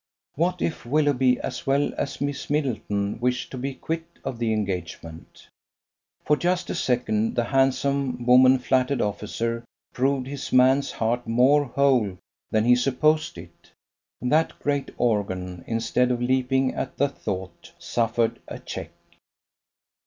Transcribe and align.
What 0.33 0.63
if 0.63 0.83
Willoughby 0.83 1.39
as 1.41 1.67
well 1.67 1.93
as 1.95 2.19
Miss 2.19 2.49
Middleton 2.49 3.19
wished 3.19 3.51
to 3.51 3.57
be 3.59 3.75
quit 3.75 4.05
of 4.23 4.39
the 4.39 4.51
engagement?... 4.51 5.47
For 6.25 6.35
just 6.35 6.71
a 6.71 6.73
second, 6.73 7.35
the 7.35 7.43
handsome, 7.43 8.25
woman 8.25 8.57
flattered 8.57 8.99
officer 8.99 9.63
proved 9.93 10.25
his 10.25 10.51
man's 10.51 10.89
heart 10.93 11.27
more 11.27 11.65
whole 11.65 12.17
than 12.49 12.65
he 12.65 12.75
supposed 12.75 13.37
it. 13.37 13.69
That 14.19 14.57
great 14.57 14.89
organ, 14.97 15.63
instead 15.67 16.09
of 16.09 16.19
leaping 16.19 16.73
at 16.73 16.97
the 16.97 17.07
thought, 17.07 17.71
suffered 17.77 18.39
a 18.47 18.57
check. 18.57 18.89